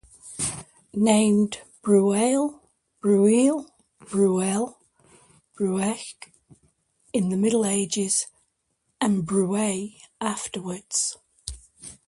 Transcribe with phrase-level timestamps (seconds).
[0.95, 2.59] Named Bruail,
[3.03, 3.67] Brueil,
[3.99, 4.79] Bruel,
[5.55, 6.15] Bruech
[7.13, 8.25] in the Middle Ages
[8.99, 11.17] and Bruay afterwards.